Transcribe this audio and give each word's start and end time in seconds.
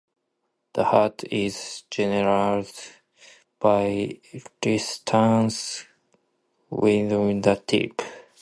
The 0.73 0.83
heat 0.89 1.25
is 1.31 1.83
generated 1.91 2.73
by 3.59 4.19
resistance 4.65 5.85
within 6.71 7.41
the 7.41 7.55
tip. 7.57 8.01